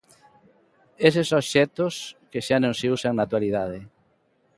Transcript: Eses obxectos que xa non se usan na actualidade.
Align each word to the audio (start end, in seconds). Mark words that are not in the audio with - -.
Eses 1.07 1.29
obxectos 1.39 1.93
que 2.31 2.39
xa 2.47 2.57
non 2.63 2.73
se 2.79 2.87
usan 2.95 3.13
na 3.15 3.23
actualidade. 3.25 3.79